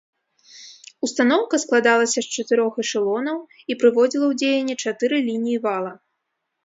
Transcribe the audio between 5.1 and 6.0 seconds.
лініі вала.